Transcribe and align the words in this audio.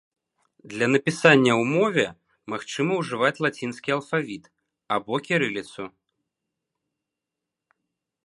Для 0.69 0.85
напісання 0.93 1.51
ў 1.55 1.63
мове 1.73 2.05
магчыма 2.53 2.91
ўжываць 3.01 3.43
лацінскі 3.45 3.89
алфавіт 3.97 4.43
або 4.97 5.13
кірыліцу. 5.27 5.85